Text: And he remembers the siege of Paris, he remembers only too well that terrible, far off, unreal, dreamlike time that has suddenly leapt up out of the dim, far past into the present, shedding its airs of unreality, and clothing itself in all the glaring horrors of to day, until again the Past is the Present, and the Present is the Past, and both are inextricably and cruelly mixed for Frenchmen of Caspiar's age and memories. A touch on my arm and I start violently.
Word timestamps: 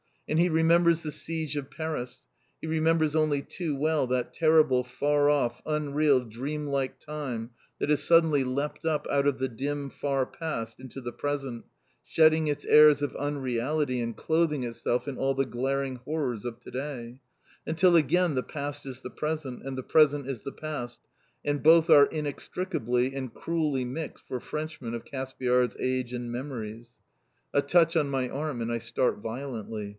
And 0.27 0.39
he 0.39 0.47
remembers 0.49 1.03
the 1.03 1.11
siege 1.11 1.57
of 1.57 1.69
Paris, 1.69 2.23
he 2.59 2.65
remembers 2.65 3.15
only 3.17 3.41
too 3.41 3.75
well 3.75 4.07
that 4.07 4.33
terrible, 4.33 4.83
far 4.83 5.29
off, 5.29 5.61
unreal, 5.65 6.21
dreamlike 6.21 6.99
time 6.99 7.51
that 7.79 7.89
has 7.89 8.01
suddenly 8.01 8.45
leapt 8.45 8.85
up 8.85 9.05
out 9.11 9.27
of 9.27 9.37
the 9.39 9.49
dim, 9.49 9.89
far 9.89 10.25
past 10.25 10.79
into 10.79 11.01
the 11.01 11.11
present, 11.11 11.65
shedding 12.03 12.47
its 12.47 12.63
airs 12.65 13.01
of 13.01 13.13
unreality, 13.17 13.99
and 13.99 14.15
clothing 14.15 14.63
itself 14.63 15.05
in 15.05 15.17
all 15.17 15.35
the 15.35 15.45
glaring 15.45 15.97
horrors 15.97 16.45
of 16.45 16.61
to 16.61 16.71
day, 16.71 17.19
until 17.67 17.97
again 17.97 18.33
the 18.33 18.41
Past 18.41 18.85
is 18.85 19.01
the 19.01 19.09
Present, 19.11 19.61
and 19.63 19.77
the 19.77 19.83
Present 19.83 20.27
is 20.27 20.43
the 20.43 20.53
Past, 20.53 21.01
and 21.45 21.61
both 21.61 21.89
are 21.89 22.05
inextricably 22.05 23.13
and 23.13 23.33
cruelly 23.33 23.83
mixed 23.85 24.25
for 24.29 24.39
Frenchmen 24.39 24.93
of 24.95 25.03
Caspiar's 25.05 25.75
age 25.77 26.13
and 26.13 26.31
memories. 26.31 26.93
A 27.53 27.61
touch 27.61 27.97
on 27.97 28.09
my 28.09 28.29
arm 28.29 28.61
and 28.61 28.71
I 28.71 28.77
start 28.77 29.17
violently. 29.19 29.89